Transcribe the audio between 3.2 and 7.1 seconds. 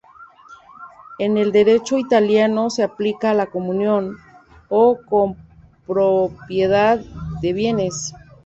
a la "comunión" o copropiedad